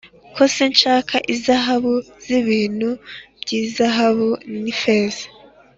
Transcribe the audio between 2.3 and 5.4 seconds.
ibintu by izahabu n ifeza